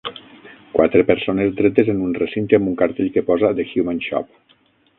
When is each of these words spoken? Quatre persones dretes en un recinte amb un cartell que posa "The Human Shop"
Quatre 0.77 1.03
persones 1.09 1.51
dretes 1.59 1.91
en 1.93 2.01
un 2.07 2.15
recinte 2.21 2.59
amb 2.59 2.71
un 2.73 2.79
cartell 2.81 3.13
que 3.19 3.25
posa 3.31 3.55
"The 3.61 3.67
Human 3.75 4.05
Shop" 4.07 4.57